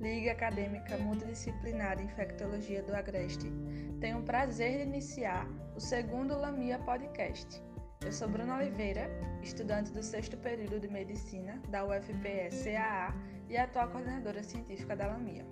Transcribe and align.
Liga 0.00 0.32
Acadêmica 0.32 0.96
Multidisciplinar 0.98 1.96
de 1.96 2.04
Infectologia 2.04 2.82
do 2.82 2.94
Agreste. 2.94 3.50
Tenho 4.00 4.18
o 4.18 4.22
prazer 4.22 4.78
de 4.78 4.82
iniciar 4.82 5.48
o 5.76 5.80
segundo 5.80 6.38
LAMIA 6.38 6.78
Podcast. 6.80 7.62
Eu 8.04 8.12
sou 8.12 8.28
Bruna 8.28 8.56
Oliveira, 8.56 9.08
estudante 9.42 9.92
do 9.92 10.02
sexto 10.02 10.36
período 10.36 10.78
de 10.78 10.88
Medicina 10.88 11.60
da 11.68 11.84
UFPE-CAA 11.84 13.14
e 13.48 13.56
atual 13.56 13.88
coordenadora 13.88 14.42
científica 14.42 14.94
da 14.94 15.06
LAMIA. 15.06 15.46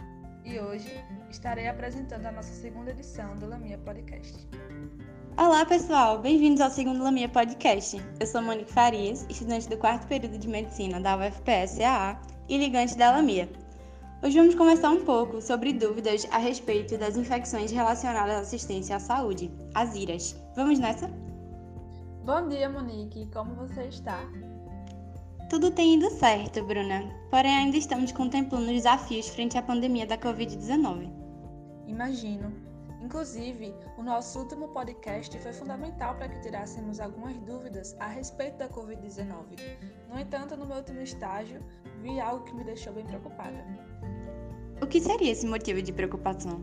E 0.44 0.58
hoje 0.58 0.90
estarei 1.30 1.68
apresentando 1.68 2.26
a 2.26 2.32
nossa 2.32 2.52
segunda 2.52 2.90
edição 2.90 3.36
do 3.36 3.48
LAMIA 3.48 3.78
Podcast. 3.78 4.48
Olá, 5.38 5.64
pessoal! 5.64 6.18
Bem-vindos 6.20 6.60
ao 6.60 6.68
segundo 6.68 7.02
Lamia 7.02 7.28
Podcast. 7.28 7.96
Eu 8.20 8.26
sou 8.26 8.42
Monique 8.42 8.70
Farias, 8.70 9.26
estudante 9.30 9.66
do 9.66 9.78
quarto 9.78 10.06
período 10.06 10.36
de 10.36 10.46
Medicina 10.46 11.00
da 11.00 11.16
UFPS-AA 11.16 12.20
e 12.50 12.58
ligante 12.58 12.96
da 12.98 13.12
Lamia. 13.12 13.48
Hoje 14.24 14.38
vamos 14.38 14.54
conversar 14.54 14.90
um 14.90 15.04
pouco 15.04 15.42
sobre 15.42 15.72
dúvidas 15.72 16.28
a 16.30 16.38
respeito 16.38 16.96
das 16.96 17.16
infecções 17.16 17.72
relacionadas 17.72 18.36
à 18.36 18.38
assistência 18.38 18.94
à 18.94 19.00
saúde, 19.00 19.50
as 19.74 19.96
IRAS. 19.96 20.40
Vamos 20.54 20.78
nessa? 20.78 21.08
Bom 22.24 22.46
dia, 22.46 22.70
Monique! 22.70 23.28
Como 23.32 23.56
você 23.56 23.88
está? 23.88 24.20
Tudo 25.50 25.72
tem 25.72 25.96
ido 25.96 26.08
certo, 26.08 26.62
Bruna. 26.62 27.12
Porém, 27.32 27.50
ainda 27.50 27.76
estamos 27.76 28.12
contemplando 28.12 28.66
os 28.66 28.72
desafios 28.74 29.28
frente 29.28 29.58
à 29.58 29.62
pandemia 29.62 30.06
da 30.06 30.16
Covid-19. 30.16 31.10
Imagino. 31.88 32.52
Inclusive, 33.02 33.74
o 33.98 34.04
nosso 34.04 34.38
último 34.38 34.68
podcast 34.68 35.36
foi 35.40 35.52
fundamental 35.52 36.14
para 36.14 36.28
que 36.28 36.40
tirássemos 36.42 37.00
algumas 37.00 37.36
dúvidas 37.38 37.96
a 37.98 38.06
respeito 38.06 38.58
da 38.58 38.68
Covid-19. 38.68 39.58
No 40.08 40.16
entanto, 40.16 40.56
no 40.56 40.64
meu 40.64 40.76
último 40.76 41.00
estágio, 41.00 41.60
vi 42.00 42.20
algo 42.20 42.44
que 42.44 42.54
me 42.54 42.62
deixou 42.62 42.92
bem 42.92 43.04
preocupada. 43.04 43.91
O 44.82 44.86
que 44.86 45.00
seria 45.00 45.30
esse 45.30 45.46
motivo 45.46 45.80
de 45.80 45.92
preocupação? 45.92 46.60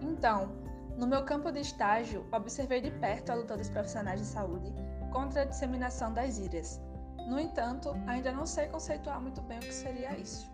Então, 0.00 0.52
no 0.96 1.08
meu 1.08 1.24
campo 1.24 1.50
de 1.50 1.58
estágio, 1.58 2.24
observei 2.30 2.80
de 2.80 2.92
perto 2.92 3.30
a 3.30 3.34
luta 3.34 3.56
dos 3.56 3.68
profissionais 3.68 4.20
de 4.20 4.26
saúde 4.26 4.72
contra 5.10 5.42
a 5.42 5.44
disseminação 5.44 6.14
das 6.14 6.38
írias. 6.38 6.80
No 7.28 7.40
entanto, 7.40 7.92
ainda 8.06 8.30
não 8.30 8.46
sei 8.46 8.68
conceituar 8.68 9.20
muito 9.20 9.40
bem 9.42 9.58
o 9.58 9.60
que 9.60 9.74
seria 9.74 10.16
isso. 10.16 10.48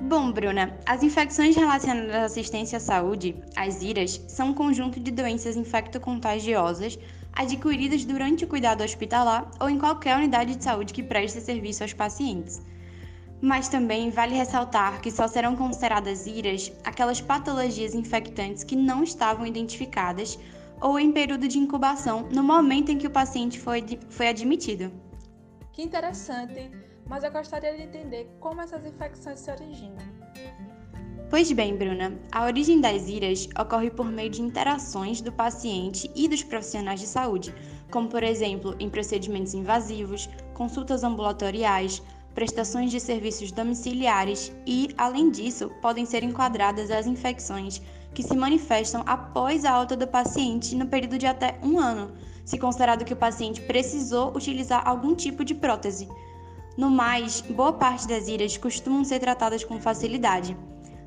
Bom, 0.00 0.32
Bruna, 0.32 0.74
as 0.86 1.02
infecções 1.02 1.54
relacionadas 1.54 2.14
à 2.14 2.24
assistência 2.24 2.78
à 2.78 2.80
saúde, 2.80 3.36
as 3.54 3.82
IRAS, 3.82 4.24
são 4.28 4.48
um 4.48 4.54
conjunto 4.54 4.98
de 4.98 5.10
doenças 5.10 5.56
infectocontagiosas 5.56 6.98
adquiridas 7.34 8.02
durante 8.06 8.46
o 8.46 8.48
cuidado 8.48 8.82
hospitalar 8.82 9.50
ou 9.60 9.68
em 9.68 9.78
qualquer 9.78 10.16
unidade 10.16 10.56
de 10.56 10.64
saúde 10.64 10.94
que 10.94 11.02
preste 11.02 11.42
serviço 11.42 11.82
aos 11.82 11.92
pacientes. 11.92 12.62
Mas 13.40 13.68
também 13.68 14.10
vale 14.10 14.34
ressaltar 14.34 15.00
que 15.00 15.10
só 15.10 15.28
serão 15.28 15.54
consideradas 15.54 16.26
IRAS 16.26 16.72
aquelas 16.84 17.20
patologias 17.20 17.94
infectantes 17.94 18.64
que 18.64 18.74
não 18.74 19.02
estavam 19.02 19.46
identificadas 19.46 20.38
ou 20.80 20.98
em 20.98 21.12
período 21.12 21.46
de 21.46 21.58
incubação 21.58 22.28
no 22.32 22.42
momento 22.42 22.90
em 22.90 22.98
que 22.98 23.06
o 23.06 23.10
paciente 23.10 23.60
foi, 23.60 23.84
foi 24.08 24.28
admitido. 24.28 24.92
Que 25.72 25.82
interessante! 25.82 26.70
mas 27.08 27.24
eu 27.24 27.32
gostaria 27.32 27.74
de 27.74 27.82
entender 27.82 28.28
como 28.38 28.60
essas 28.60 28.84
infecções 28.84 29.40
se 29.40 29.50
originam. 29.50 29.96
Pois 31.30 31.50
bem, 31.52 31.76
Bruna, 31.76 32.18
a 32.32 32.44
origem 32.44 32.80
das 32.80 33.08
IRAs 33.08 33.48
ocorre 33.58 33.90
por 33.90 34.06
meio 34.06 34.30
de 34.30 34.40
interações 34.40 35.20
do 35.20 35.32
paciente 35.32 36.10
e 36.14 36.28
dos 36.28 36.42
profissionais 36.42 37.00
de 37.00 37.06
saúde, 37.06 37.54
como 37.90 38.08
por 38.08 38.22
exemplo 38.22 38.74
em 38.78 38.88
procedimentos 38.88 39.52
invasivos, 39.52 40.28
consultas 40.54 41.04
ambulatoriais, 41.04 42.02
prestações 42.34 42.90
de 42.90 43.00
serviços 43.00 43.50
domiciliares 43.50 44.52
e, 44.66 44.94
além 44.96 45.30
disso, 45.30 45.70
podem 45.82 46.06
ser 46.06 46.22
enquadradas 46.22 46.90
as 46.90 47.06
infecções 47.06 47.82
que 48.14 48.22
se 48.22 48.36
manifestam 48.36 49.02
após 49.06 49.64
a 49.64 49.72
alta 49.72 49.96
do 49.96 50.06
paciente 50.06 50.74
no 50.74 50.86
período 50.86 51.18
de 51.18 51.26
até 51.26 51.58
um 51.62 51.78
ano, 51.78 52.12
se 52.44 52.58
considerado 52.58 53.04
que 53.04 53.12
o 53.12 53.16
paciente 53.16 53.60
precisou 53.60 54.34
utilizar 54.34 54.86
algum 54.88 55.14
tipo 55.14 55.44
de 55.44 55.54
prótese. 55.54 56.08
No 56.76 56.90
mais, 56.90 57.40
boa 57.40 57.72
parte 57.72 58.06
das 58.06 58.28
iras 58.28 58.56
costumam 58.56 59.04
ser 59.04 59.18
tratadas 59.18 59.64
com 59.64 59.80
facilidade. 59.80 60.56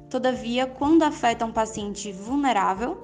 Todavia, 0.09 0.67
quando 0.67 1.03
afetam 1.03 1.47
um 1.47 1.53
paciente 1.53 2.11
vulnerável, 2.11 2.97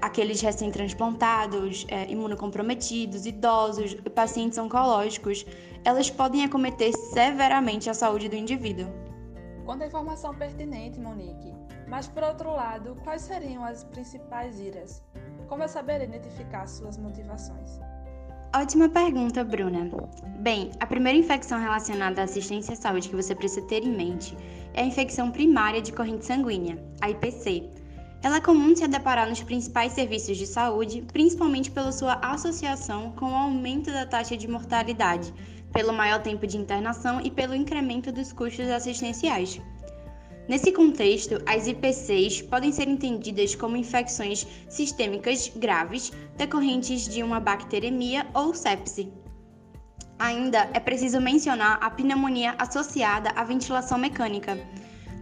aqueles 0.00 0.40
recém-transplantados, 0.40 1.86
é, 1.88 2.10
imunocomprometidos, 2.10 3.26
idosos 3.26 3.92
e 3.92 4.10
pacientes 4.10 4.58
oncológicos, 4.58 5.44
elas 5.84 6.10
podem 6.10 6.44
acometer 6.44 6.92
severamente 7.12 7.88
a 7.88 7.94
saúde 7.94 8.28
do 8.28 8.36
indivíduo. 8.36 8.86
Quanta 9.64 9.86
informação 9.86 10.34
pertinente, 10.34 10.98
Monique. 10.98 11.54
Mas, 11.86 12.06
por 12.06 12.22
outro 12.22 12.50
lado, 12.50 12.96
quais 13.02 13.22
seriam 13.22 13.64
as 13.64 13.84
principais 13.84 14.60
iras? 14.60 15.02
Como 15.48 15.62
eu 15.62 15.68
saber 15.68 16.02
identificar 16.02 16.66
suas 16.66 16.98
motivações? 16.98 17.80
Ótima 18.54 18.88
pergunta, 18.88 19.44
Bruna. 19.44 19.90
Bem, 20.40 20.70
a 20.80 20.86
primeira 20.86 21.18
infecção 21.18 21.60
relacionada 21.60 22.22
à 22.22 22.24
assistência 22.24 22.72
à 22.72 22.76
saúde 22.76 23.08
que 23.08 23.16
você 23.16 23.34
precisa 23.34 23.66
ter 23.66 23.84
em 23.84 23.94
mente 23.94 24.36
é 24.72 24.82
a 24.82 24.86
infecção 24.86 25.30
primária 25.30 25.82
de 25.82 25.92
corrente 25.92 26.24
sanguínea, 26.24 26.82
a 27.00 27.10
IPC. 27.10 27.70
Ela 28.20 28.38
é 28.38 28.40
comum 28.40 28.74
se 28.74 28.86
deparar 28.88 29.28
nos 29.28 29.42
principais 29.42 29.92
serviços 29.92 30.36
de 30.36 30.46
saúde, 30.46 31.04
principalmente 31.12 31.70
pela 31.70 31.92
sua 31.92 32.14
associação 32.14 33.12
com 33.12 33.26
o 33.26 33.36
aumento 33.36 33.92
da 33.92 34.04
taxa 34.04 34.36
de 34.36 34.48
mortalidade, 34.48 35.32
pelo 35.72 35.92
maior 35.92 36.20
tempo 36.20 36.46
de 36.46 36.56
internação 36.56 37.20
e 37.20 37.30
pelo 37.30 37.54
incremento 37.54 38.10
dos 38.10 38.32
custos 38.32 38.68
assistenciais. 38.68 39.60
Nesse 40.48 40.72
contexto, 40.72 41.40
as 41.46 41.66
IPCs 41.68 42.42
podem 42.42 42.72
ser 42.72 42.88
entendidas 42.88 43.54
como 43.54 43.76
infecções 43.76 44.46
sistêmicas 44.68 45.52
graves 45.54 46.10
decorrentes 46.36 47.06
de 47.06 47.22
uma 47.22 47.38
bacteremia 47.38 48.26
ou 48.34 48.52
sepse. 48.52 49.12
Ainda 50.18 50.68
é 50.72 50.80
preciso 50.80 51.20
mencionar 51.20 51.78
a 51.80 51.90
pneumonia 51.90 52.56
associada 52.58 53.30
à 53.36 53.44
ventilação 53.44 53.98
mecânica, 53.98 54.58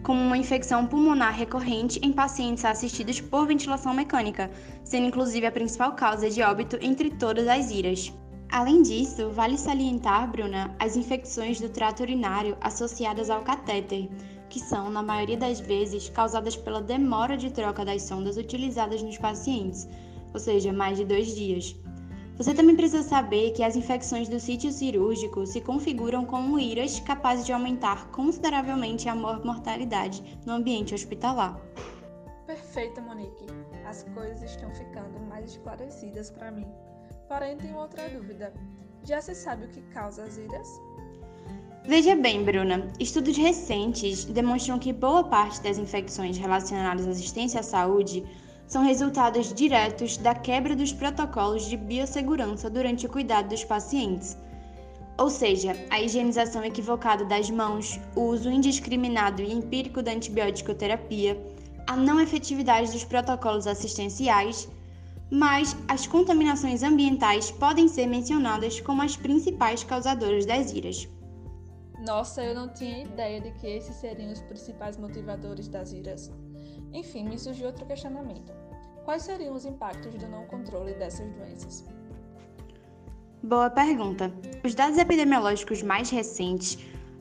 como 0.06 0.22
uma 0.22 0.38
infecção 0.38 0.86
pulmonar 0.86 1.34
recorrente 1.34 1.98
em 2.00 2.12
pacientes 2.12 2.64
assistidos 2.64 3.20
por 3.20 3.44
ventilação 3.44 3.92
mecânica, 3.92 4.48
sendo 4.84 5.08
inclusive 5.08 5.44
a 5.44 5.50
principal 5.50 5.96
causa 5.96 6.30
de 6.30 6.40
óbito 6.42 6.78
entre 6.80 7.10
todas 7.10 7.48
as 7.48 7.72
IRAs. 7.72 8.12
Além 8.48 8.82
disso, 8.82 9.30
vale 9.30 9.58
salientar, 9.58 10.30
Bruna, 10.30 10.72
as 10.78 10.96
infecções 10.96 11.60
do 11.60 11.68
trato 11.68 12.04
urinário 12.04 12.56
associadas 12.60 13.30
ao 13.30 13.42
catéter, 13.42 14.08
que 14.48 14.60
são, 14.60 14.88
na 14.90 15.02
maioria 15.02 15.36
das 15.36 15.58
vezes, 15.58 16.08
causadas 16.08 16.54
pela 16.54 16.80
demora 16.80 17.36
de 17.36 17.50
troca 17.50 17.84
das 17.84 18.02
sondas 18.02 18.36
utilizadas 18.36 19.02
nos 19.02 19.18
pacientes, 19.18 19.88
ou 20.32 20.38
seja, 20.38 20.72
mais 20.72 20.98
de 20.98 21.04
dois 21.04 21.34
dias. 21.34 21.74
Você 22.36 22.52
também 22.52 22.76
precisa 22.76 23.02
saber 23.02 23.52
que 23.52 23.62
as 23.62 23.76
infecções 23.76 24.28
do 24.28 24.38
sítio 24.38 24.70
cirúrgico 24.70 25.46
se 25.46 25.58
configuram 25.58 26.26
como 26.26 26.58
IRAs 26.58 27.00
capazes 27.00 27.46
de 27.46 27.52
aumentar 27.52 28.10
consideravelmente 28.10 29.08
a 29.08 29.14
mortalidade 29.14 30.38
no 30.44 30.52
ambiente 30.52 30.94
hospitalar. 30.94 31.58
Perfeito, 32.46 33.00
Monique. 33.00 33.46
As 33.86 34.02
coisas 34.14 34.42
estão 34.42 34.70
ficando 34.74 35.18
mais 35.30 35.52
esclarecidas 35.52 36.30
para 36.30 36.50
mim. 36.50 36.66
Porém, 37.26 37.56
tenho 37.56 37.78
outra 37.78 38.06
dúvida. 38.10 38.52
Já 39.02 39.22
se 39.22 39.34
sabe 39.34 39.64
o 39.64 39.68
que 39.70 39.80
causa 39.94 40.24
as 40.24 40.36
IRAs? 40.36 40.68
Veja 41.86 42.14
bem, 42.16 42.44
Bruna, 42.44 42.88
estudos 43.00 43.36
recentes 43.36 44.26
demonstram 44.26 44.78
que 44.78 44.92
boa 44.92 45.24
parte 45.24 45.62
das 45.62 45.78
infecções 45.78 46.36
relacionadas 46.36 47.06
à 47.06 47.10
assistência 47.10 47.60
à 47.60 47.62
saúde 47.62 48.24
são 48.66 48.82
resultados 48.82 49.52
diretos 49.52 50.16
da 50.16 50.34
quebra 50.34 50.74
dos 50.74 50.92
protocolos 50.92 51.66
de 51.66 51.76
biossegurança 51.76 52.68
durante 52.68 53.06
o 53.06 53.08
cuidado 53.08 53.48
dos 53.48 53.64
pacientes. 53.64 54.36
Ou 55.18 55.30
seja, 55.30 55.74
a 55.88 56.00
higienização 56.00 56.64
equivocada 56.64 57.24
das 57.24 57.48
mãos, 57.48 57.98
o 58.14 58.22
uso 58.22 58.50
indiscriminado 58.50 59.40
e 59.40 59.52
empírico 59.52 60.02
da 60.02 60.12
antibiótico 60.12 60.74
terapia, 60.74 61.40
a 61.86 61.96
não 61.96 62.20
efetividade 62.20 62.92
dos 62.92 63.04
protocolos 63.04 63.66
assistenciais, 63.66 64.68
mas 65.30 65.76
as 65.88 66.06
contaminações 66.06 66.82
ambientais 66.82 67.50
podem 67.50 67.88
ser 67.88 68.06
mencionadas 68.06 68.80
como 68.80 69.02
as 69.02 69.16
principais 69.16 69.82
causadoras 69.82 70.44
das 70.44 70.72
iras. 70.72 71.08
Nossa, 72.04 72.44
eu 72.44 72.54
não 72.54 72.68
tinha 72.68 73.04
ideia 73.04 73.40
de 73.40 73.52
que 73.52 73.66
esses 73.66 73.96
seriam 73.96 74.30
os 74.30 74.40
principais 74.42 74.96
motivadores 74.96 75.66
das 75.66 75.92
iras. 75.92 76.30
Enfim, 76.96 77.28
me 77.28 77.38
surgiu 77.38 77.66
outro 77.66 77.84
questionamento. 77.84 78.54
Quais 79.04 79.22
seriam 79.22 79.54
os 79.54 79.66
impactos 79.66 80.14
do 80.14 80.26
não 80.28 80.46
controle 80.46 80.94
dessas 80.94 81.30
doenças? 81.34 81.84
Boa 83.42 83.68
pergunta. 83.68 84.32
Os 84.64 84.74
dados 84.74 84.96
epidemiológicos 84.96 85.82
mais 85.82 86.08
recentes 86.08 86.78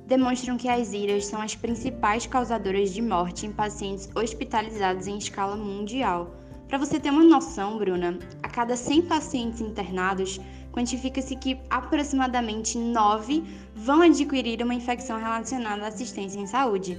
demonstram 0.07 0.56
que 0.56 0.69
as 0.69 0.94
iras 0.94 1.25
são 1.25 1.42
as 1.42 1.56
principais 1.56 2.25
causadoras 2.25 2.92
de 2.92 3.01
morte 3.01 3.45
em 3.45 3.51
pacientes 3.51 4.10
hospitalizados 4.16 5.07
em 5.07 5.18
escala 5.18 5.57
mundial. 5.57 6.33
Para 6.69 6.77
você 6.77 6.98
ter 6.98 7.10
uma 7.10 7.25
noção, 7.25 7.77
Bruna, 7.77 8.18
a 8.42 8.48
cada 8.48 8.77
100 8.77 9.01
pacientes 9.01 9.60
internados, 9.60 10.39
quantifica-se 10.72 11.36
que 11.36 11.60
aproximadamente 11.69 12.77
9 12.77 13.44
vão 13.75 14.04
adquirir 14.04 14.63
uma 14.63 14.74
infecção 14.74 15.19
relacionada 15.19 15.83
à 15.83 15.88
assistência 15.89 16.39
em 16.39 16.48
saúde. 16.48 16.98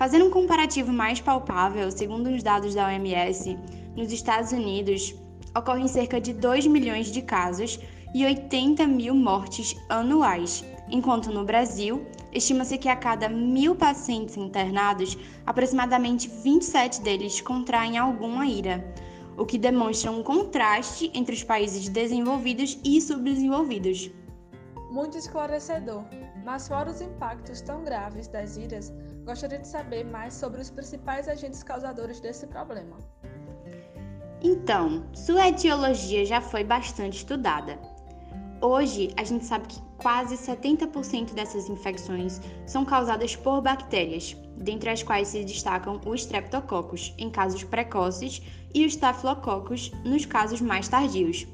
Fazendo 0.00 0.24
um 0.24 0.30
comparativo 0.30 0.90
mais 0.90 1.20
palpável, 1.20 1.90
segundo 1.90 2.30
os 2.30 2.42
dados 2.42 2.74
da 2.74 2.86
OMS, 2.86 3.58
nos 3.94 4.10
Estados 4.10 4.50
Unidos 4.50 5.14
ocorrem 5.54 5.86
cerca 5.86 6.18
de 6.18 6.32
2 6.32 6.68
milhões 6.68 7.12
de 7.12 7.20
casos 7.20 7.78
e 8.14 8.24
80 8.24 8.86
mil 8.86 9.14
mortes 9.14 9.76
anuais, 9.90 10.64
enquanto 10.88 11.30
no 11.30 11.44
Brasil, 11.44 12.06
estima-se 12.32 12.78
que 12.78 12.88
a 12.88 12.96
cada 12.96 13.28
mil 13.28 13.76
pacientes 13.76 14.38
internados, 14.38 15.18
aproximadamente 15.44 16.30
27 16.30 17.02
deles 17.02 17.42
contraem 17.42 17.98
alguma 17.98 18.46
ira, 18.46 18.82
o 19.36 19.44
que 19.44 19.58
demonstra 19.58 20.10
um 20.10 20.22
contraste 20.22 21.10
entre 21.12 21.34
os 21.34 21.44
países 21.44 21.90
desenvolvidos 21.90 22.78
e 22.82 23.02
subdesenvolvidos. 23.02 24.10
Muito 24.90 25.18
esclarecedor, 25.18 26.04
mas 26.42 26.66
fora 26.68 26.90
os 26.90 27.02
impactos 27.02 27.60
tão 27.60 27.84
graves 27.84 28.28
das 28.28 28.56
iras, 28.56 28.90
gostaria 29.30 29.60
de 29.60 29.68
saber 29.68 30.04
mais 30.04 30.34
sobre 30.34 30.60
os 30.60 30.70
principais 30.70 31.28
agentes 31.28 31.62
causadores 31.62 32.18
desse 32.18 32.48
problema. 32.48 32.96
Então, 34.42 35.06
sua 35.12 35.46
etiologia 35.46 36.24
já 36.24 36.40
foi 36.40 36.64
bastante 36.64 37.18
estudada. 37.18 37.78
Hoje, 38.60 39.12
a 39.16 39.22
gente 39.22 39.44
sabe 39.44 39.68
que 39.68 39.80
quase 39.98 40.36
70% 40.36 41.32
dessas 41.32 41.68
infecções 41.68 42.40
são 42.66 42.84
causadas 42.84 43.36
por 43.36 43.60
bactérias, 43.60 44.36
dentre 44.56 44.90
as 44.90 45.04
quais 45.04 45.28
se 45.28 45.44
destacam 45.44 46.00
os 46.04 46.22
streptococcus 46.22 47.14
em 47.16 47.30
casos 47.30 47.62
precoces 47.62 48.42
e 48.74 48.84
os 48.84 48.94
staphylococcus 48.94 49.92
nos 50.04 50.26
casos 50.26 50.60
mais 50.60 50.88
tardios. 50.88 51.46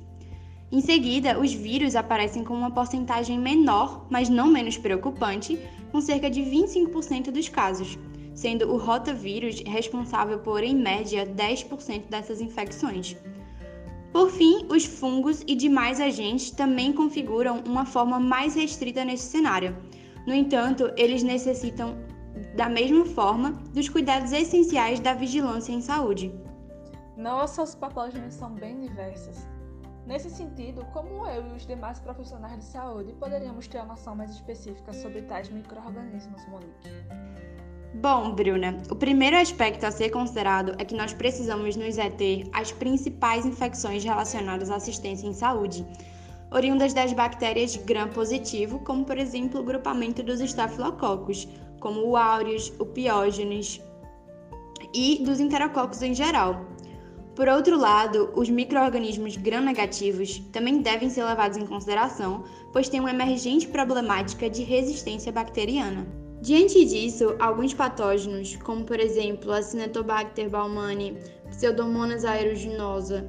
Em 0.73 0.81
seguida, 0.81 1.39
os 1.39 1.53
vírus 1.53 1.95
aparecem 1.95 2.43
com 2.43 2.55
uma 2.55 2.71
porcentagem 2.71 3.39
menor, 3.39 4.07
mas 4.11 4.29
não 4.29 4.49
menos 4.49 4.79
preocupante, 4.79 5.61
com 5.91 6.01
cerca 6.01 6.31
de 6.31 6.43
25% 6.43 7.31
dos 7.31 7.49
casos, 7.49 7.99
sendo 8.35 8.73
o 8.73 8.77
rotavírus 8.77 9.61
responsável 9.67 10.39
por, 10.39 10.63
em 10.63 10.75
média, 10.75 11.27
10% 11.27 12.09
dessas 12.09 12.41
infecções. 12.41 13.17
Por 14.13 14.31
fim, 14.31 14.67
os 14.71 14.85
fungos 14.85 15.43
e 15.47 15.55
demais 15.55 16.01
agentes 16.01 16.51
também 16.51 16.93
configuram 16.93 17.63
uma 17.67 17.85
forma 17.85 18.19
mais 18.19 18.55
restrita 18.55 19.05
nesse 19.05 19.25
cenário. 19.25 19.77
No 20.27 20.35
entanto, 20.35 20.91
eles 20.97 21.23
necessitam, 21.23 21.97
da 22.57 22.69
mesma 22.69 23.05
forma, 23.05 23.53
dos 23.75 23.89
cuidados 23.89 24.33
essenciais 24.33 25.01
da 25.01 25.13
vigilância 25.13 25.73
em 25.73 25.81
saúde. 25.81 26.33
Nossa, 27.17 27.63
os 27.63 27.75
patógenos 27.75 28.35
são 28.35 28.53
bem 28.53 28.81
diversos. 28.81 29.37
Nesse 30.07 30.31
sentido, 30.31 30.85
como 30.93 31.27
eu 31.27 31.45
e 31.49 31.57
os 31.57 31.67
demais 31.67 31.99
profissionais 31.99 32.59
de 32.59 32.65
saúde 32.65 33.13
poderíamos 33.15 33.67
ter 33.67 33.79
uma 33.79 33.87
noção 33.87 34.15
mais 34.15 34.31
específica 34.31 34.93
sobre 34.93 35.23
tais 35.23 35.49
micro-organismos, 35.51 36.47
Monique? 36.47 36.89
Bom, 37.95 38.33
Bruna, 38.33 38.81
o 38.89 38.95
primeiro 38.95 39.37
aspecto 39.37 39.85
a 39.85 39.91
ser 39.91 40.11
considerado 40.11 40.77
é 40.79 40.85
que 40.85 40.95
nós 40.95 41.13
precisamos 41.13 41.75
nos 41.75 41.99
ater 41.99 42.49
às 42.53 42.71
principais 42.71 43.45
infecções 43.45 44.05
relacionadas 44.05 44.71
à 44.71 44.77
assistência 44.77 45.27
em 45.27 45.35
saúde, 45.35 45.85
oriundas 46.53 46.95
das 46.95 47.13
bactérias 47.13 47.75
gram-positivo, 47.75 48.79
como 48.81 49.05
por 49.05 49.19
exemplo 49.19 49.61
o 49.61 49.65
grupamento 49.65 50.23
dos 50.23 50.41
estafilococos, 50.41 51.49
como 51.81 52.07
o 52.07 52.17
aureus, 52.17 52.73
o 52.79 52.87
piógenes 52.87 53.83
e 54.95 55.25
dos 55.25 55.41
enterococos 55.41 56.01
em 56.01 56.15
geral. 56.15 56.76
Por 57.37 57.51
outro 57.51 57.79
lado, 57.79 58.31
os 58.35 58.49
microorganismos 58.49 59.37
gram-negativos 59.37 60.39
também 60.51 60.81
devem 60.81 61.11
ser 61.11 61.23
levados 61.23 61.59
em 61.59 61.67
consideração, 61.67 62.45
pois 62.73 62.89
têm 62.89 62.99
uma 62.99 63.11
emergente 63.11 63.69
problemática 63.69 64.49
de 64.49 64.63
resistência 64.63 65.31
bacteriana. 65.31 66.07
Diante 66.41 66.83
disso, 66.87 67.37
alguns 67.39 67.75
patógenos, 67.75 68.57
como 68.57 68.87
por 68.87 68.99
exemplo 68.99 69.53
a 69.53 69.61
Cinetobacter 69.61 70.49
baumannii, 70.49 71.19
Pseudomonas 71.51 72.25
aeruginosa, 72.25 73.29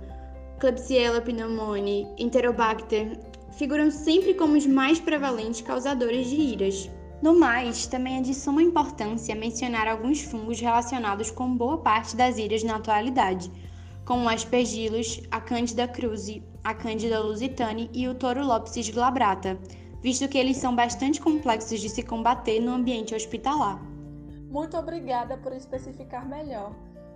Klebsiella 0.57 1.19
pneumoniae, 1.19 2.07
Enterobacter, 2.17 3.19
figuram 3.57 3.91
sempre 3.91 4.33
como 4.35 4.55
os 4.55 4.65
mais 4.65 5.01
prevalentes 5.01 5.59
causadores 5.59 6.29
de 6.29 6.37
iras. 6.37 6.89
No 7.21 7.37
mais, 7.37 7.87
também 7.87 8.19
é 8.19 8.21
de 8.21 8.33
suma 8.33 8.63
importância 8.63 9.35
mencionar 9.35 9.85
alguns 9.85 10.21
fungos 10.21 10.61
relacionados 10.61 11.29
com 11.29 11.57
boa 11.57 11.79
parte 11.79 12.15
das 12.15 12.37
iras 12.37 12.63
na 12.63 12.75
atualidade, 12.77 13.51
como 14.07 14.23
o 14.23 14.29
aspergillus, 14.29 15.21
a 15.29 15.41
Candida 15.41 15.85
cruzi, 15.85 16.41
a 16.63 16.73
Candida 16.73 17.19
lusitani 17.19 17.89
e 17.93 18.07
o 18.07 18.15
Torulopsis 18.15 18.89
glabrata, 18.89 19.59
visto 20.01 20.29
que 20.29 20.37
eles 20.37 20.55
são 20.55 20.73
bastante 20.73 21.19
complexos 21.19 21.81
de 21.81 21.89
se 21.89 22.01
combater 22.01 22.61
no 22.61 22.71
ambiente 22.71 23.13
hospitalar. 23.13 23.77
Muito 24.49 24.77
obrigada 24.77 25.37
por 25.37 25.51
especificar 25.51 26.25
melhor, 26.25 26.73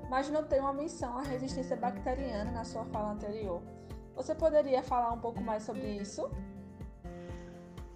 mas 0.10 0.30
notei 0.30 0.60
uma 0.60 0.74
menção 0.74 1.18
à 1.18 1.22
resistência 1.22 1.78
bacteriana 1.78 2.52
na 2.52 2.66
sua 2.66 2.84
fala 2.84 3.14
anterior. 3.14 3.62
Você 4.14 4.36
poderia 4.36 4.84
falar 4.84 5.14
um 5.14 5.20
pouco 5.20 5.42
mais 5.42 5.64
sobre 5.64 5.96
isso? 5.96 6.30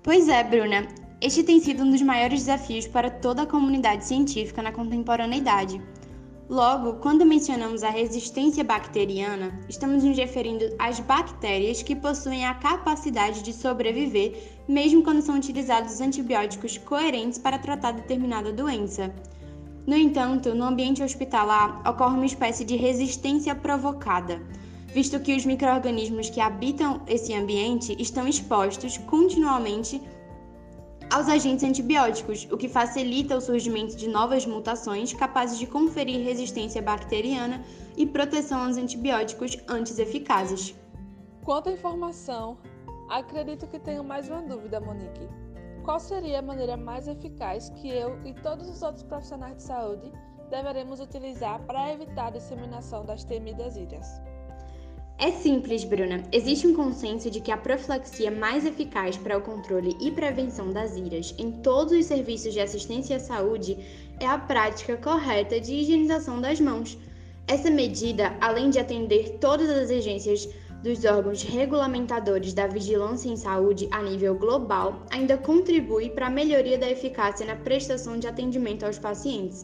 Pois 0.01 0.29
é, 0.29 0.41
Bruna. 0.41 0.87
Este 1.19 1.43
tem 1.43 1.59
sido 1.59 1.83
um 1.83 1.89
dos 1.89 2.01
maiores 2.01 2.45
desafios 2.45 2.87
para 2.87 3.09
toda 3.09 3.41
a 3.41 3.47
comunidade 3.47 4.05
científica 4.05 4.61
na 4.61 4.71
contemporaneidade 4.71 5.81
Logo, 6.47 6.99
quando 6.99 7.25
mencionamos 7.25 7.83
a 7.83 7.89
resistência 7.89 8.63
bacteriana, 8.63 9.59
estamos 9.67 10.03
nos 10.03 10.15
referindo 10.15 10.75
às 10.77 10.99
bactérias 10.99 11.81
que 11.81 11.95
possuem 11.95 12.45
a 12.45 12.53
capacidade 12.53 13.41
de 13.41 13.51
sobreviver 13.51 14.55
mesmo 14.67 15.03
quando 15.03 15.23
são 15.23 15.35
utilizados 15.35 16.01
antibióticos 16.01 16.77
coerentes 16.77 17.39
para 17.39 17.57
tratar 17.57 17.93
determinada 17.93 18.51
doença. 18.51 19.11
No 19.87 19.95
entanto, 19.95 20.53
no 20.53 20.65
ambiente 20.65 21.01
hospitalar 21.01 21.81
ocorre 21.87 22.15
uma 22.15 22.25
espécie 22.27 22.63
de 22.63 22.75
resistência 22.75 23.55
provocada, 23.55 24.39
visto 24.93 25.19
que 25.19 25.35
os 25.35 25.47
microrganismos 25.47 26.29
que 26.29 26.39
habitam 26.39 27.01
esse 27.07 27.33
ambiente 27.33 27.95
estão 27.99 28.27
expostos 28.27 28.97
continuamente 28.97 29.99
aos 31.11 31.27
agentes 31.29 31.63
antibióticos, 31.63 32.47
o 32.51 32.57
que 32.57 32.67
facilita 32.67 33.37
o 33.37 33.41
surgimento 33.41 33.95
de 33.95 34.07
novas 34.07 34.45
mutações 34.45 35.13
capazes 35.13 35.57
de 35.57 35.67
conferir 35.67 36.23
resistência 36.23 36.81
bacteriana 36.81 37.63
e 37.95 38.05
proteção 38.05 38.65
aos 38.65 38.77
antibióticos 38.77 39.57
antes 39.67 39.99
eficazes. 39.99 40.75
Quanto 41.43 41.69
à 41.69 41.71
informação, 41.71 42.57
acredito 43.09 43.67
que 43.67 43.79
tenho 43.79 44.03
mais 44.03 44.27
uma 44.29 44.41
dúvida, 44.41 44.79
Monique. 44.79 45.29
Qual 45.83 45.99
seria 45.99 46.39
a 46.39 46.41
maneira 46.41 46.75
mais 46.75 47.07
eficaz 47.07 47.69
que 47.69 47.87
eu 47.87 48.19
e 48.25 48.33
todos 48.33 48.67
os 48.67 48.81
outros 48.81 49.03
profissionais 49.03 49.57
de 49.57 49.63
saúde 49.63 50.11
deveremos 50.49 50.99
utilizar 50.99 51.61
para 51.67 51.93
evitar 51.93 52.27
a 52.27 52.31
disseminação 52.31 53.05
das 53.05 53.23
temidas 53.23 53.75
ilhas? 53.75 54.07
É 55.17 55.31
simples, 55.31 55.85
Bruna. 55.85 56.23
Existe 56.29 56.67
um 56.67 56.75
consenso 56.75 57.31
de 57.31 57.39
que 57.39 57.51
a 57.51 57.55
profilaxia 57.55 58.29
mais 58.29 58.65
eficaz 58.65 59.15
para 59.15 59.37
o 59.37 59.41
controle 59.41 59.95
e 60.01 60.11
prevenção 60.11 60.71
das 60.73 60.97
iras 60.97 61.33
em 61.37 61.51
todos 61.51 61.93
os 61.93 62.05
serviços 62.05 62.53
de 62.53 62.59
assistência 62.59 63.15
à 63.15 63.19
saúde 63.19 63.77
é 64.19 64.27
a 64.27 64.37
prática 64.37 64.97
correta 64.97 65.59
de 65.59 65.73
higienização 65.73 66.41
das 66.41 66.59
mãos. 66.59 66.97
Essa 67.47 67.69
medida, 67.69 68.35
além 68.41 68.69
de 68.69 68.77
atender 68.77 69.37
todas 69.39 69.69
as 69.69 69.89
exigências 69.89 70.49
dos 70.83 71.05
órgãos 71.05 71.43
regulamentadores 71.43 72.53
da 72.53 72.67
vigilância 72.67 73.29
em 73.29 73.37
saúde 73.37 73.87
a 73.91 74.01
nível 74.01 74.35
global, 74.35 75.01
ainda 75.09 75.37
contribui 75.37 76.09
para 76.09 76.27
a 76.27 76.29
melhoria 76.29 76.77
da 76.77 76.89
eficácia 76.89 77.45
na 77.45 77.55
prestação 77.55 78.19
de 78.19 78.27
atendimento 78.27 78.85
aos 78.85 78.99
pacientes. 78.99 79.63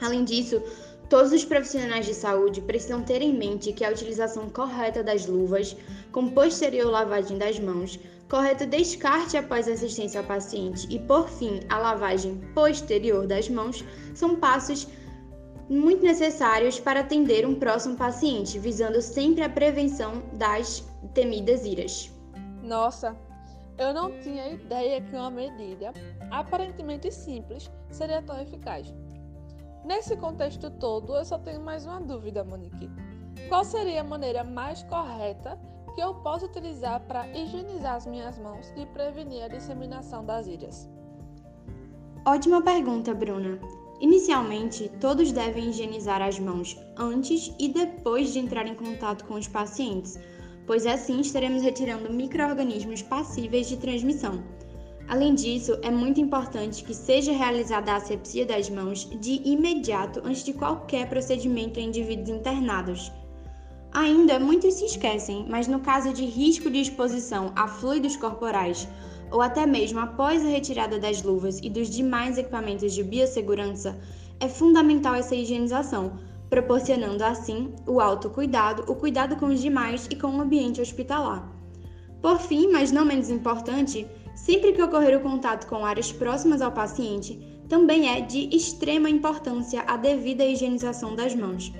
Além 0.00 0.24
disso, 0.24 0.62
Todos 1.10 1.32
os 1.32 1.44
profissionais 1.44 2.06
de 2.06 2.14
saúde 2.14 2.60
precisam 2.60 3.02
ter 3.02 3.20
em 3.20 3.36
mente 3.36 3.72
que 3.72 3.84
a 3.84 3.90
utilização 3.90 4.48
correta 4.48 5.02
das 5.02 5.26
luvas, 5.26 5.76
com 6.12 6.30
posterior 6.30 6.88
lavagem 6.88 7.36
das 7.36 7.58
mãos, 7.58 7.98
correto 8.28 8.64
descarte 8.64 9.36
após 9.36 9.66
assistência 9.66 10.20
ao 10.20 10.26
paciente 10.26 10.86
e, 10.88 11.00
por 11.00 11.28
fim, 11.28 11.62
a 11.68 11.78
lavagem 11.78 12.36
posterior 12.54 13.26
das 13.26 13.48
mãos 13.48 13.84
são 14.14 14.36
passos 14.36 14.86
muito 15.68 16.04
necessários 16.04 16.78
para 16.78 17.00
atender 17.00 17.44
um 17.44 17.56
próximo 17.56 17.96
paciente, 17.96 18.56
visando 18.60 19.02
sempre 19.02 19.42
a 19.42 19.48
prevenção 19.48 20.22
das 20.34 20.88
temidas 21.12 21.64
iras. 21.64 22.08
Nossa, 22.62 23.16
eu 23.76 23.92
não 23.92 24.12
tinha 24.20 24.52
ideia 24.52 25.00
que 25.00 25.16
uma 25.16 25.30
medida 25.30 25.92
aparentemente 26.30 27.10
simples 27.10 27.68
seria 27.90 28.22
tão 28.22 28.40
eficaz. 28.40 28.92
Nesse 29.84 30.16
contexto 30.16 30.70
todo, 30.70 31.16
eu 31.16 31.24
só 31.24 31.38
tenho 31.38 31.60
mais 31.60 31.86
uma 31.86 32.00
dúvida, 32.00 32.44
Monique. 32.44 32.90
Qual 33.48 33.64
seria 33.64 34.02
a 34.02 34.04
maneira 34.04 34.44
mais 34.44 34.82
correta 34.84 35.58
que 35.94 36.00
eu 36.00 36.14
posso 36.16 36.46
utilizar 36.46 37.00
para 37.00 37.26
higienizar 37.28 37.94
as 37.94 38.06
minhas 38.06 38.38
mãos 38.38 38.72
e 38.76 38.84
prevenir 38.86 39.42
a 39.42 39.48
disseminação 39.48 40.24
das 40.24 40.46
ilhas? 40.46 40.88
Ótima 42.26 42.62
pergunta, 42.62 43.14
Bruna. 43.14 43.58
Inicialmente, 44.00 44.90
todos 45.00 45.32
devem 45.32 45.70
higienizar 45.70 46.22
as 46.22 46.38
mãos 46.38 46.78
antes 46.96 47.54
e 47.58 47.68
depois 47.68 48.32
de 48.32 48.38
entrar 48.38 48.66
em 48.66 48.74
contato 48.74 49.24
com 49.24 49.34
os 49.34 49.48
pacientes, 49.48 50.18
pois 50.66 50.86
assim 50.86 51.20
estaremos 51.20 51.62
retirando 51.62 52.12
micro-organismos 52.12 53.02
passíveis 53.02 53.68
de 53.68 53.76
transmissão. 53.78 54.42
Além 55.10 55.34
disso, 55.34 55.76
é 55.82 55.90
muito 55.90 56.20
importante 56.20 56.84
que 56.84 56.94
seja 56.94 57.32
realizada 57.32 57.90
a 57.90 57.96
asepsia 57.96 58.46
das 58.46 58.70
mãos 58.70 59.10
de 59.20 59.42
imediato 59.44 60.22
antes 60.24 60.44
de 60.44 60.52
qualquer 60.52 61.08
procedimento 61.08 61.80
em 61.80 61.88
indivíduos 61.88 62.28
internados. 62.28 63.10
Ainda, 63.90 64.38
muitos 64.38 64.74
se 64.74 64.84
esquecem, 64.84 65.46
mas 65.48 65.66
no 65.66 65.80
caso 65.80 66.12
de 66.12 66.24
risco 66.24 66.70
de 66.70 66.80
exposição 66.80 67.50
a 67.56 67.66
fluidos 67.66 68.14
corporais 68.14 68.86
ou 69.32 69.42
até 69.42 69.66
mesmo 69.66 69.98
após 69.98 70.44
a 70.44 70.48
retirada 70.48 70.96
das 70.96 71.24
luvas 71.24 71.58
e 71.60 71.68
dos 71.68 71.90
demais 71.90 72.38
equipamentos 72.38 72.92
de 72.92 73.02
biossegurança, 73.02 73.98
é 74.38 74.48
fundamental 74.48 75.16
essa 75.16 75.34
higienização, 75.34 76.20
proporcionando 76.48 77.24
assim 77.24 77.74
o 77.84 78.00
autocuidado, 78.00 78.84
o 78.86 78.94
cuidado 78.94 79.34
com 79.34 79.46
os 79.46 79.60
demais 79.60 80.06
e 80.08 80.14
com 80.14 80.28
o 80.28 80.40
ambiente 80.40 80.80
hospitalar. 80.80 81.50
Por 82.22 82.38
fim, 82.38 82.70
mas 82.70 82.92
não 82.92 83.04
menos 83.04 83.28
importante, 83.28 84.06
Sempre 84.34 84.72
que 84.72 84.82
ocorrer 84.82 85.16
o 85.16 85.22
contato 85.22 85.66
com 85.66 85.84
áreas 85.84 86.12
próximas 86.12 86.62
ao 86.62 86.72
paciente, 86.72 87.38
também 87.68 88.08
é 88.08 88.20
de 88.20 88.48
extrema 88.54 89.08
importância 89.08 89.82
a 89.86 89.96
devida 89.96 90.44
higienização 90.44 91.14
das 91.14 91.34
mãos. 91.34 91.72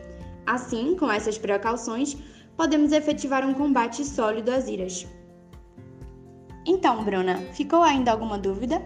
Assim, 0.47 0.97
com 0.97 1.11
essas 1.11 1.39
precauções, 1.39 2.17
podemos 2.57 2.93
efetivar 2.93 3.47
um 3.47 3.55
combate 3.55 4.05
sólido 4.05 4.51
às 4.51 4.69
iras. 4.69 5.07
Então, 6.67 7.05
Bruna, 7.05 7.39
ficou 7.55 7.83
ainda 7.83 8.13
alguma 8.13 8.39
dúvida? 8.39 8.81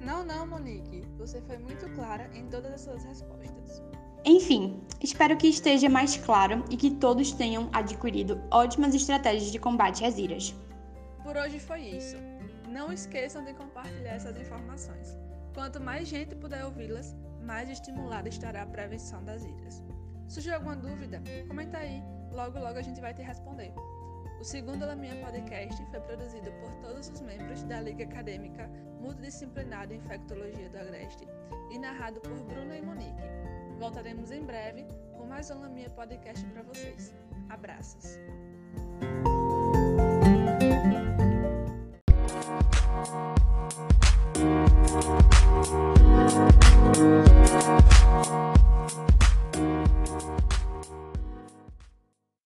Não, 0.00 0.24
não, 0.24 0.46
Monique. 0.46 1.02
Você 1.18 1.40
foi 1.42 1.58
muito 1.58 1.88
clara 1.94 2.30
em 2.34 2.46
todas 2.46 2.72
as 2.72 2.80
suas 2.82 3.04
respostas. 3.04 3.82
Enfim, 4.24 4.80
espero 5.00 5.36
que 5.36 5.46
esteja 5.46 5.88
mais 5.88 6.16
claro 6.16 6.64
e 6.68 6.76
que 6.76 6.90
todos 6.90 7.32
tenham 7.32 7.68
adquirido 7.72 8.40
ótimas 8.50 8.94
estratégias 8.94 9.52
de 9.52 9.58
combate 9.58 10.04
às 10.04 10.18
iras. 10.18 10.54
Por 11.22 11.36
hoje 11.36 11.60
foi 11.60 11.80
isso. 11.80 12.16
Não 12.76 12.92
esqueçam 12.92 13.42
de 13.42 13.54
compartilhar 13.54 14.16
essas 14.16 14.38
informações. 14.38 15.18
Quanto 15.54 15.80
mais 15.80 16.06
gente 16.06 16.34
puder 16.34 16.62
ouvi-las, 16.66 17.16
mais 17.40 17.70
estimulada 17.70 18.28
estará 18.28 18.60
a 18.64 18.66
prevenção 18.66 19.24
das 19.24 19.42
iras. 19.46 19.82
Surgiu 20.28 20.52
alguma 20.52 20.76
dúvida? 20.76 21.22
Comenta 21.48 21.78
aí, 21.78 22.02
logo 22.30 22.58
logo 22.58 22.78
a 22.78 22.82
gente 22.82 23.00
vai 23.00 23.14
te 23.14 23.22
responder. 23.22 23.72
O 24.38 24.44
segundo 24.44 24.84
Laminha 24.84 25.24
Podcast 25.24 25.82
foi 25.86 26.00
produzido 26.00 26.52
por 26.60 26.70
todos 26.82 27.08
os 27.08 27.22
membros 27.22 27.62
da 27.62 27.80
Liga 27.80 28.04
Acadêmica 28.04 28.70
Multidisciplinar 29.00 29.86
de 29.86 29.94
Infectologia 29.94 30.68
do 30.68 30.76
Agreste 30.76 31.26
e 31.70 31.78
narrado 31.78 32.20
por 32.20 32.38
Bruna 32.42 32.76
e 32.76 32.82
Monique. 32.82 33.22
Voltaremos 33.78 34.30
em 34.30 34.44
breve 34.44 34.86
com 35.16 35.24
mais 35.24 35.50
um 35.50 35.60
Laminha 35.60 35.88
Podcast 35.88 36.44
para 36.48 36.62
vocês. 36.62 37.14
Abraços! 37.48 38.18